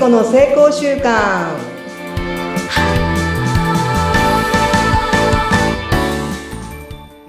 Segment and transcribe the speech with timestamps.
[0.00, 1.54] 子の成功習慣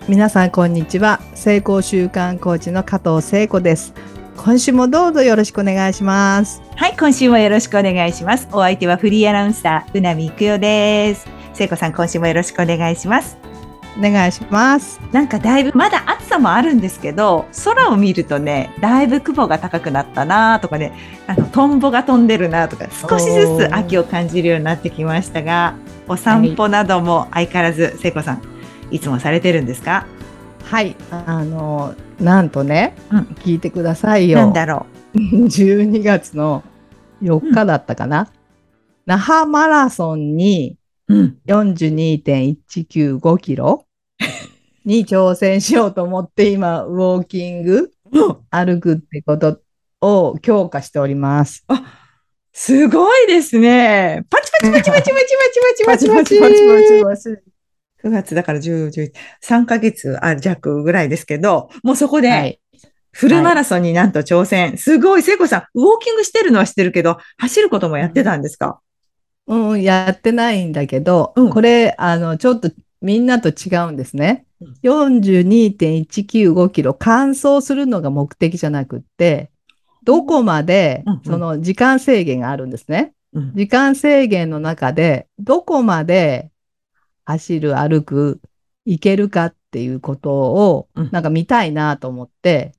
[0.07, 3.93] 皆さんこんにちは成功習慣コーチの加藤聖子です
[4.37, 8.47] 今週もどうぞよろしくお願いしますはい、今週もよろしくお願いします。
[8.51, 11.27] お相手はフリーアナウンサー、うなみいくよです。
[11.53, 13.37] 聖子さん、今週もよろしくお願いします。
[13.97, 20.93] お願いしますなんかだいぶ、まだ暑さもあるんですけど、空を見るとね、だいぶ雲が高くなったなとかね、
[21.27, 25.75] あの、トンボが飛んでるなとか、少しずつ秋を感じるようになってきましたが、
[26.07, 28.41] お散歩なども相変わらず、聖子さん、
[28.91, 30.05] いつもされてるんですか？
[30.63, 30.95] はい。
[31.11, 33.19] あのなんとね、うん。
[33.43, 34.39] 聞いてくださいよ。
[34.39, 34.85] なんだろ
[35.15, 36.63] 12 月の
[37.21, 38.27] 4日だったかな、
[39.05, 40.77] 那覇マラソンに
[41.09, 41.15] う。
[41.15, 41.37] うん。
[41.47, 43.85] 42.195キロ
[44.85, 47.91] に挑戦しようと思って今、ウォーキング、
[48.49, 49.59] 歩くってこと
[50.01, 51.65] を強化しております。
[52.53, 54.25] すごいですね。
[54.29, 57.41] パチパチパチパチパチパチパチパチパチパチパチ
[58.03, 59.11] 9月だから10、11、
[59.43, 62.79] 3ヶ月あ弱ぐらいですけど、もうそこはでい。
[63.11, 64.77] フルマラソンになんと挑戦。
[64.77, 68.79] すごい、聖子さん、ウォーキングしてるのは知ってるけど、走ることもやってたんですか？
[69.47, 72.71] うん、やってないんだけど、うんこれ、あの、ちょっと
[73.01, 74.73] みんなと違うんですねうん。
[74.83, 79.51] 42.195キロ完走するのが目的じゃなくって、
[80.03, 83.13] どこまでうんうんその時間制限があるんですね。
[83.33, 83.53] うん。
[83.55, 86.51] 時間制限の中で、どこまで
[87.25, 88.41] 走る、歩く、
[88.85, 92.73] 行けるかっていうことをうん、なんか見たいなと思って、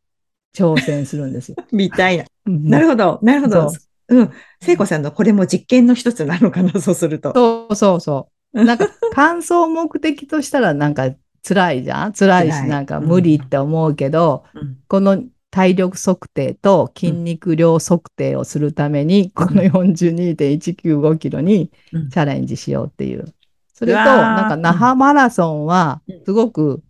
[0.55, 1.56] 挑戦するんですよ。
[1.73, 2.25] みたいな。
[2.45, 3.78] ななるほど、なるほどそ。
[4.09, 4.31] うん。
[4.61, 7.33] 聖子さんのこれも実験の一つなのかな、そうすると。
[7.34, 8.31] そうそうそう。
[8.64, 11.11] なんか、完走目的としたらなんか
[11.47, 12.12] 辛いじゃん？
[12.12, 14.78] 辛いし、なんか無理って思うけど、うん。
[14.88, 22.09] この体力測定と筋肉量測定をするために、この42.195キロにうん。
[22.10, 23.25] チャレンジしようっていう。
[23.75, 26.82] それと、なんか那覇マラソンはうん、すごく、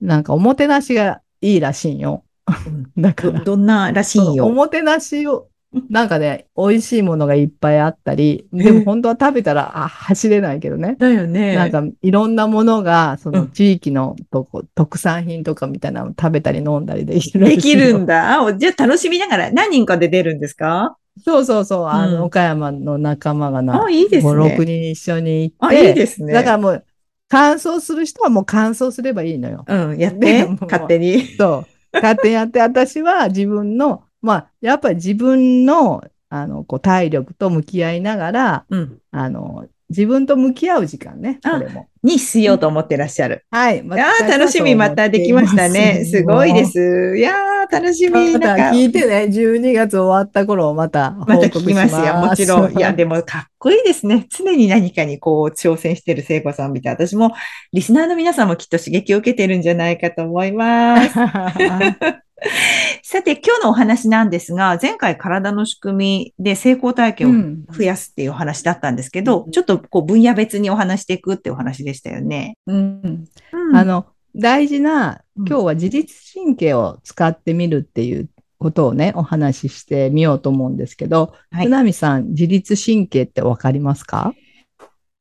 [0.00, 2.24] なんかおもてなしがいいらしいんよ。
[2.96, 4.48] だから、どどんならしいんおよ。
[4.48, 5.48] もてなしを、
[5.90, 10.96] なんかね、美味しいものがいっぱいあったり、でも本当は食べたら、あ、走れないけどね。
[10.98, 11.54] だよね。
[11.56, 18.40] なんかいろんなものが、そうのん地域のとこ、特産品とかみたいなの食べたり飲んだりできるできるんだ。
[18.46, 20.96] あじゃあ楽しみながら何人かで出るんですか？
[21.24, 24.56] そうそうそう、あうんの、岡山の仲間がな、あ、いいです5、ね。
[24.56, 26.32] 6人一緒に行っあ、いいて、ですね。
[26.32, 26.84] だからもう、
[27.28, 29.64] 乾燥する人はもう乾燥すればいいのよ。
[29.68, 31.22] うん、やっでても、勝手に。
[31.36, 31.66] そう。
[31.92, 38.98] 勝手にやって、私は自分の、まあ、やっぱり自分の、あの、こう、体力と向き合いながら、うん。
[39.10, 41.88] あの、自分と向き合う時間ね、あこれも。
[42.02, 43.46] にしようと思ってらっしゃる。
[43.50, 43.82] はい。
[43.82, 46.04] いやー楽しみ、またできましたね。
[46.04, 46.66] すごいで。
[46.66, 47.16] す。
[47.16, 48.34] いやー楽しみ。
[48.34, 52.16] またなんか、聞いてね、12月終わった頃、また報また聞きますよ。
[52.16, 52.72] もちろん。
[52.72, 54.26] いや、ででもかっこいいですね。
[54.28, 57.32] 常に何かにこう挑戦してる聖子さん見て、私も
[57.72, 61.18] リスナーの皆さんもきっと刺激を受けてるんじゃないかと思います。
[63.02, 69.50] さて、今日のお話なんですが、前回体の仕組みで成功体験を増やすっていうお話だったんですけど、うん。
[69.50, 72.56] ちょっとこう分野別にお話していくっていうお話でしたよね。
[72.66, 73.24] うん。
[73.52, 73.76] うん。
[73.76, 74.06] あの、
[74.36, 75.48] 大事な、うん。
[75.48, 78.28] 今日は自律神経を使ってみるっていう
[78.58, 81.66] ことをね、お話ししてみようと思うんですけど、はい。
[81.66, 84.32] 船見さん、自律神経ってわかりますか？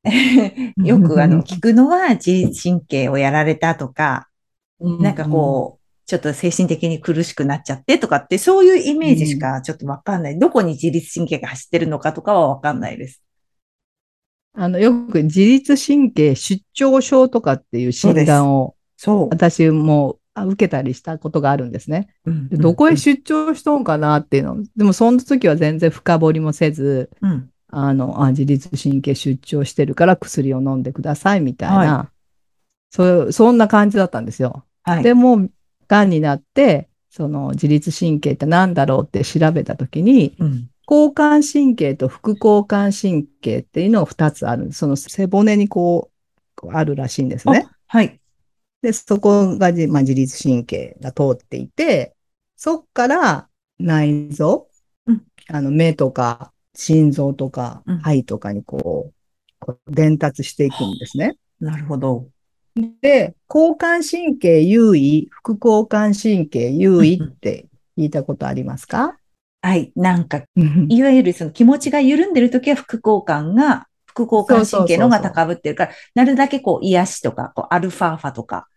[0.78, 4.30] よくあの聞くのは自律神経をやられたとか、
[4.80, 5.77] なんかこう、
[6.08, 10.40] ちょっと精神的に苦しくなっちゃってとかって、そういうイメージしかちょっとわかんない。
[10.40, 13.22] どこに自律神経が走ってるのかとかはわかんないです。
[14.56, 19.30] うん、あの、よく自律神経失調症とかっていう診断をそう。
[19.30, 22.08] 私もあ受けたりしたことがあるんですね。
[22.26, 24.64] うんでどこへ出張しとんかなっていうの。
[24.78, 27.50] でもその時は全然深掘りもせず、うん。
[27.70, 32.12] あの、あ自律神経出張してるから薬を飲んでくださいみたいな、は
[32.92, 34.64] そうそんな感じだったんですよ。
[34.84, 35.04] はい。
[35.04, 35.50] でも、
[35.88, 40.70] 癌になって、その自律神経って何だろうって調べた時に、うん。
[40.90, 44.72] 交感神経と副交感神経っていうのが2つある。
[44.72, 46.12] その背骨にこ
[46.64, 47.68] う、あるらしいんですね。
[47.88, 48.20] はい。
[48.82, 52.16] で、そこがじ、まあ、自律神経が通っていて、
[52.56, 53.50] そっから
[53.80, 54.68] 内臓、
[55.06, 59.14] うんあの目とか心臓とかうん肺とかにこう、
[59.60, 61.38] こう伝達していくんですね。
[61.60, 62.28] なるほど。
[63.02, 67.66] で、交感神経優位、副交感神経優位って
[67.98, 69.18] 聞いたことありますか？
[69.62, 69.92] はい。
[69.96, 70.44] なんか、
[70.88, 78.68] いわゆるその気持ちが緩んでるときは副交感が、副交感神経の方が高ぶってるから、なるだけこう癒しとか、こうアルファーファとか、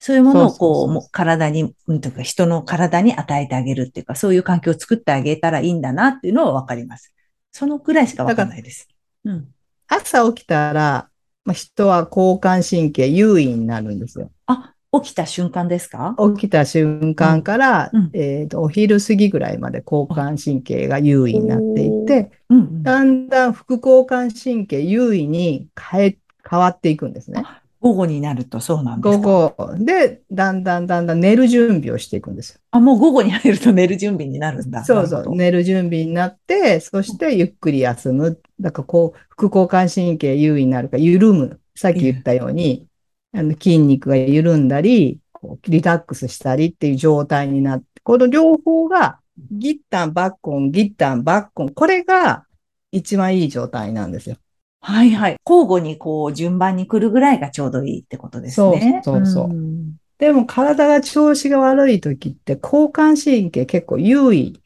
[0.00, 7.14] そういうものをこう、もう体に、うんとか人の体に与えてあげるっていうか、そういう環境を作ってあげたらいいんだなっていうのはわかります。
[7.52, 8.88] そのくらいしかわかんないです。
[9.24, 9.48] うん。
[9.86, 11.08] 朝起きたら、
[11.44, 14.30] まあ、人は交感神経優位になるんですよ。
[14.46, 16.16] あ、起きた瞬間ですか？
[16.36, 22.82] 起きた瞬間から、うんうんえっと、お昼過ぎぐらいまで交感神経が優位になっていて、うんうん。
[22.82, 26.18] だんだん副交感神経優位に変え、
[26.48, 27.44] 変わっていくんですね。
[27.84, 29.54] 午後になるとそうなんです午か。
[29.54, 32.60] 後で、だんだんだんだん寝る準備をしていくんですよ。
[32.70, 34.82] あ、もう午後に入ると寝る準備になるんだ。
[34.84, 38.40] そうそう、寝る準備になって、そしてゆっくり休む。
[38.58, 41.60] だからこう、副交感神経優位になるから緩む。
[41.74, 42.86] さっき言ったように、
[43.34, 49.18] あの筋肉が緩んだり、こうリラックスしたりっていう状態になって、この両方が、
[49.50, 52.46] ギッタン、バッコン、ギッタン、バッコン、これが
[52.92, 54.36] 一番いい状態なんですよ。
[54.84, 55.36] はいはい。
[55.48, 59.02] 交互にこう順番に来るぐらいがちょうどいいってことですね。
[59.02, 64.60] そうそうそうんでも体が調子が悪い時って交感神経結構優位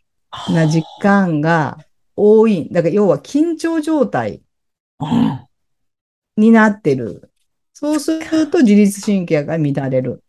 [0.52, 1.78] な時間が
[2.16, 2.68] 多い。
[2.70, 4.42] だから要は緊張状態
[5.00, 5.46] うん
[6.36, 7.30] になってる。
[7.72, 10.24] そうすると自律神経が乱れる。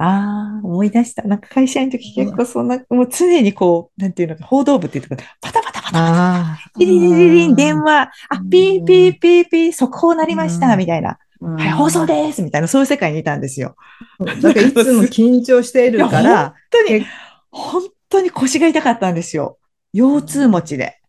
[0.00, 1.22] ああ、思い出した。
[1.24, 6.78] なんか会社の時結構そんな、もう常にこう、なんていうのか、報道部っていうとこパタパタパタ、ああ。
[6.78, 11.18] ピリリリリン、電話、あ、ピーピーピーピー、速報なりました、うんみたいな。
[11.40, 13.76] うんはい、放送ですみたいな、そういう世界にいたんですよ。
[14.20, 17.06] だからいつも緊張しているから、本当にえ、
[17.50, 19.58] 本当に腰が痛かったんですよ。
[19.92, 21.00] 腰痛持ちで。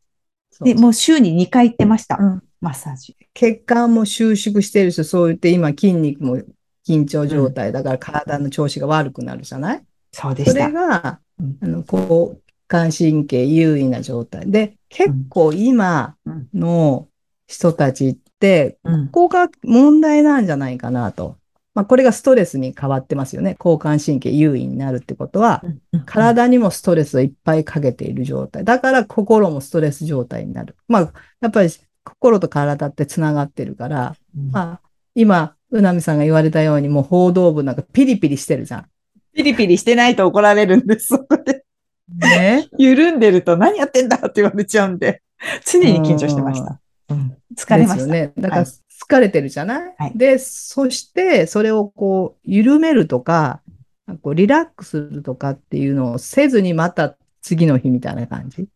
[0.62, 2.18] で、もう週に2回行ってました。
[2.20, 3.16] うんマッサージ。
[3.34, 6.38] 血管も収縮してるし、そう言って今筋肉も
[6.88, 7.72] 緊張状態。
[7.72, 9.84] だから体の調子が悪くなるじゃない？
[10.12, 10.68] そそうでした。
[10.68, 11.58] れが、うん。
[11.62, 14.50] あの、交感神経優位な状態。
[14.50, 16.48] で、結構今うん。
[16.54, 17.08] の
[17.48, 19.08] 人たちって、うん。
[19.08, 21.38] ここが問題なんじゃないかなと。
[21.76, 23.56] まあ、これがストレスに変わってますよね。
[23.60, 26.06] 交感神経優位になるってことは、うん。
[26.06, 28.64] 体にもストレスをいっぱいかけている状態。
[28.64, 30.76] だから心もストレス状態になる。
[30.88, 31.70] まあ、やっぱり
[32.04, 34.52] 心と体ってつながってるから、うん。
[34.52, 34.82] まあ、
[35.16, 38.86] 今、うなみさんが言われたように、もう報道部なんかピリピリしてるじゃん。
[39.34, 41.08] ピリピリしてないと怒られるんです。
[41.08, 41.64] そこで。
[42.18, 42.68] ね？
[42.78, 45.22] 緩んでると何やってんだって言われちゃうんで、
[45.66, 46.80] 常に緊張してました。
[47.10, 48.06] うん疲れました。
[48.08, 48.32] ね。
[48.38, 48.72] だからはい
[49.02, 53.62] 疲れてるじゃない、はいで、そしてそれをこう緩めるとか、
[54.22, 58.68] こうリラックスするとかっていうのをせずにまた次の日みたいな感じ？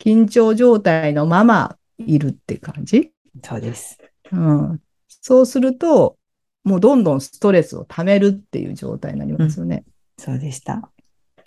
[0.00, 3.12] 緊張状態のままいるって感じ？
[3.44, 3.98] そうです。
[4.32, 4.80] うん。
[5.08, 6.16] そうすると、
[6.64, 9.84] もうどんどんストレスを溜めるっていう状態になりますよね。
[10.18, 10.90] そうでした。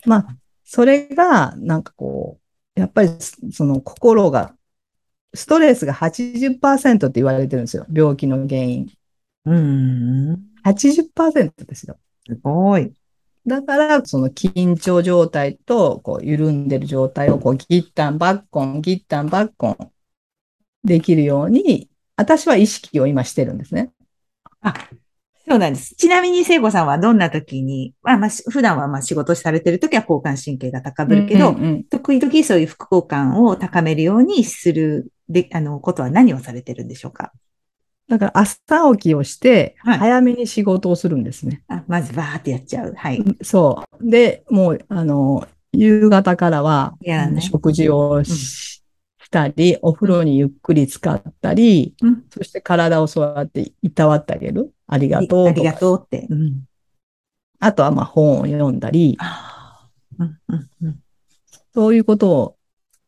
[0.05, 2.39] まあ、それが、なんかこ
[2.75, 3.09] う、やっぱり
[3.51, 4.55] その心が、
[5.33, 7.85] ストレスが80%って言われてるんですよ。
[7.91, 8.91] 病気の原因。
[9.45, 10.39] うん。
[10.63, 11.97] 80%ですよ。
[12.27, 12.93] すごい。
[13.47, 19.91] だから、その緊張状態と、こう、緩んでる状態を、こう、ギッタンバッコン、ギッタンバッコン、
[20.83, 23.91] できるように、私は意識を今してるんですね。
[24.61, 24.73] あ、
[25.51, 25.95] そうなんです。
[25.95, 37.33] ちなみに聖子さんはどんな時に、まあまあ、し普段はまあ仕事されてる時は交感神経が高ぶるけど、うんうんうん時々そういう副交感を高めるようにする、で、あの、ことは何をされてるんでしょうか？
[38.07, 38.57] だから、朝
[38.93, 41.63] 起きをして、はい早めに仕事をするんですね。
[41.67, 42.93] あ、まずバーってやっちゃう。
[42.95, 43.21] はい。
[43.41, 44.09] そう。
[44.09, 48.70] で、もう、あの、夕方からは、やらない食事をしし
[49.31, 52.25] たり、お風呂にゆっくり使ったり、うん。
[52.29, 54.71] そして体をそうやっていたわってあげる。
[54.87, 56.27] ありがとうありがとうって。
[56.29, 56.63] うん。
[57.59, 60.99] あとは、まあ、本を読んだり、あーうん、うん、うん。
[61.73, 62.57] そういうことを、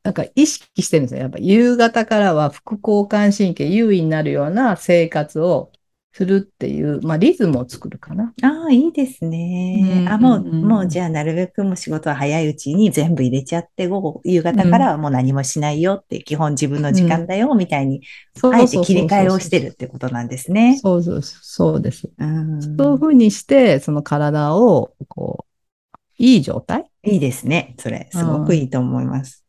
[0.03, 1.21] なんか意識してるんですよ。
[1.21, 5.71] やっぱ夕方からは副交感神経優位になるような生活を
[6.15, 8.33] するっていう、まあ、リズムを作るかな。
[8.43, 10.03] ああ、いいですね。
[10.05, 18.03] うんあ、もう、うんもうじゃあなるべくもう仕事は早いうちに全部入れちゃって、午後、夕方からはもう何もしないよって、基本自分の時間だよ、みたいに、
[18.43, 20.77] あえて切り替えをしてるってことなんですね。
[20.79, 22.09] そうそうそう、そうです。
[22.17, 22.61] うん。
[22.61, 26.85] そういうふうにして、その体を、こう、いい状態？
[27.03, 27.73] いいですね。
[27.79, 29.43] それ、すごくいいと思います。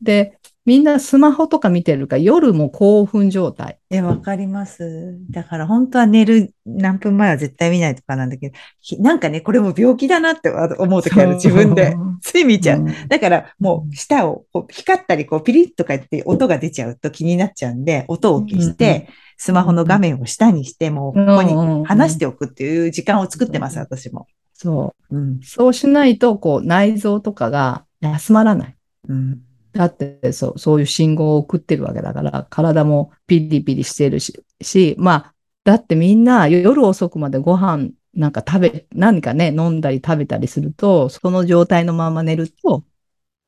[0.00, 3.78] で、みんなスマホとか見てるから、夜も興奮状態。
[3.90, 5.18] え、わかります。
[5.30, 11.96] だから本当は寝る何分前は絶対見ないとかなんだけど、ひなんかね、これも病気だなって思うときある、自分で。
[12.22, 12.80] つい見ちゃう。
[12.80, 24.28] うんだからもう舌をこう光ったりこうピリッとか言って音が出ちゃうと気になっちゃうんで、音を消して、スマホの画面を下にして、もうここに離しておくっていう時間を作ってます、私も。
[24.52, 25.16] そう。
[25.16, 25.40] うん。
[25.42, 28.76] そうしないと、こう、内臓とかが休まらない。
[29.08, 29.40] うん。
[29.72, 42.84] だって、そう、そういう信号を送ってるわけだから、体もピリピリしてるし、し、まあ、だってみんな夜遅くまでご飯なんか食べ、何かね、飲んだり食べたりすると、その状態のまま寝ると、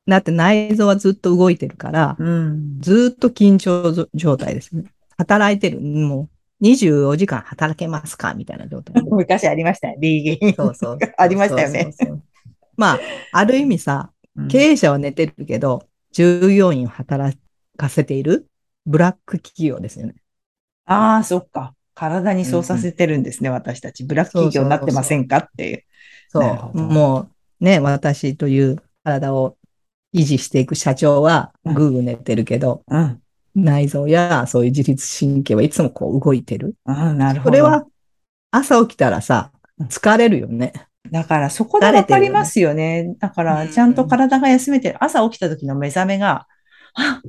[0.07, 2.79] だって内臓はずっと動いてるから、うん。
[2.79, 4.85] ずっと緊張状態ですね。
[5.17, 5.81] 働いてる。
[5.81, 6.29] も
[6.61, 8.33] う24時間働けますか？
[8.33, 9.01] みたいな状態。
[9.05, 10.53] 昔ありましたね、リーゲン。
[10.53, 10.99] そうそう。
[11.17, 11.83] ありましたよね。
[11.83, 12.23] そうそうそう
[12.77, 12.99] まあ、
[13.31, 17.37] ある意味さ、うん経営者は寝てるけど、従業員を働
[17.75, 18.47] かせている
[18.85, 20.15] ブラック企業ですよね。
[20.85, 21.75] ああ、そっか。
[21.93, 24.05] 体にそうさせてるんですね、私たち。
[24.05, 25.83] ブラック企業になってませんかっていう。
[26.29, 26.77] そう。
[26.77, 27.29] も
[27.59, 29.57] うね、私という体を
[30.13, 33.21] 維持していく社長はうんぐーぐー寝てるけど、うん。
[33.53, 36.77] 内臓やそういう自律神経はいつもこう動いてる。
[36.85, 37.51] うん、なるほど。
[37.51, 37.85] これは
[38.51, 40.71] 朝起きたらさうん、疲れるよね。
[41.11, 43.15] だからそこでわかりますよね。
[43.19, 45.03] だからちゃんと体が休めてる。
[45.03, 46.47] 朝起きた時の目覚めが、
[46.95, 47.21] あ、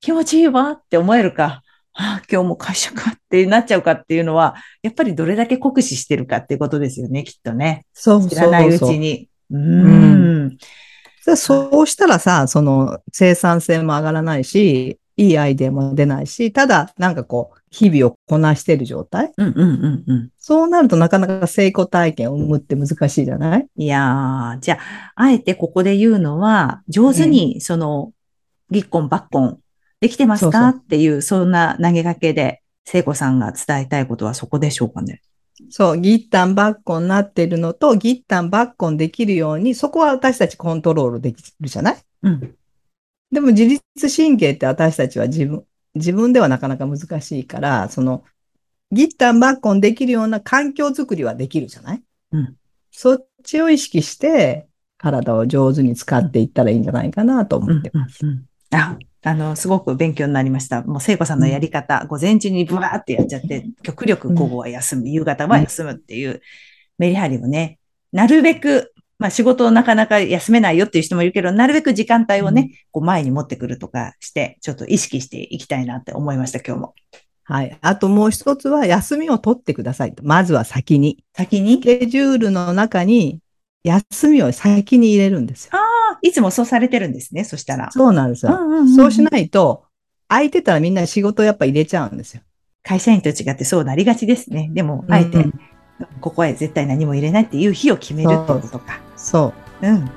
[0.00, 1.62] 気持ちいいわって思えるか、
[1.94, 7.86] あ、今日も会社かってなっちゃうかっていうのは、やっぱりどれだけ酷使してるかっていうことですよね、きっとね。
[7.94, 9.28] そう知らないうちに。
[9.50, 10.58] う。
[11.22, 19.32] そうそうしたらさ、その生産性も上がらないし、いいアイデアも出ないし、ただなんかこう、日々をこなしてる状態？
[19.36, 20.30] うんうんうんうん。
[20.38, 23.68] そうなるとなかなか成功体験を生むって難しいじゃない？
[23.76, 28.12] いやー、じゃあ、あえてここで言うのは、上手に、その、
[28.70, 29.58] ぎっこんばっこん、
[30.00, 30.68] できてますか？
[30.68, 35.20] っていう、そんな投げかけで、聖子さんが伝えたいことはそこでしょうかね。
[35.70, 41.96] そう、ギッタンバッコンになってるのと、ギッタンバッコンできるように、そこは私たちコントロールできるじゃない？
[42.22, 42.54] うん。
[43.32, 43.82] でも自律
[44.14, 45.64] 神経って私たちは自分、
[45.96, 48.24] 自分ではなかなか難しいから、その、
[48.92, 52.02] ギッタンバッコンできるような環境づくりはできるじゃない？
[52.32, 52.56] うん。
[52.92, 58.24] そっちを意識して、体を上手に使っていったらいいんじゃないかなと思ってます。
[58.24, 60.82] うんうんあ、あの、すごく勉強になりました。
[60.82, 66.42] もう聖子さんのやり方、午前中にブワーってやっちゃって、極力午後は休む、夕方は休むっていう
[66.98, 67.78] メリハリをね、
[68.10, 76.94] なるべく、まあ仕事をなかなか休めないよっていう人もいるけど、なるべく時間帯をね、こう前に持ってくるとかして、ちょっと意識していきたいなって思いました、今日も。
[77.44, 77.78] はい。
[77.80, 80.22] あともう一つは、休みを取ってくださいと。
[80.24, 81.24] まずは先に。
[81.34, 81.76] 先に？
[81.76, 83.40] ス、ケジュールの中に、
[83.84, 85.70] 休みを先に入れるんですよ。
[85.74, 87.90] あいつもそうされてるんですね、そしたら。
[87.92, 88.52] そうなんですよ。
[88.58, 89.84] んんんそうしないと、
[90.28, 92.42] 空いてたらみんな仕事やっぱ入れちゃうんですよ。
[92.82, 94.70] 会社員と違ってそうなりがちですね。
[94.74, 95.54] でも、あえて、うん
[96.20, 99.00] ここへ絶対何も入れないっていう日を決めるってことか。
[99.26, 99.52] そ
[99.82, 99.86] う。
[99.86, 100.10] うん。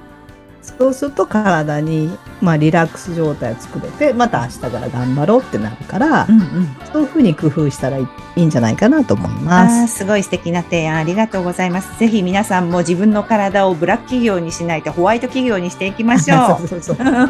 [0.62, 6.78] そうすると体に、まあ、リラックス状態を作れて、また明日から頑張ろうってなるから、うんうん。
[6.94, 9.98] そういうふうに工夫したらいいんじゃないかなと思います。
[9.98, 11.98] すごい素敵な提案ありがとうございます。
[11.98, 16.68] ぜひ皆さんも自分の体をブラック企業にしないとホワイト企業にしていきましょう。
[16.68, 17.28] そうそうそうは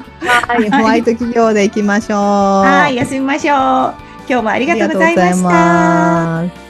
[0.48, 2.18] はい、ホワイト企業でいきましょう。
[2.88, 4.08] い、休みましょう。
[4.28, 6.67] 今日もあありがとうございました。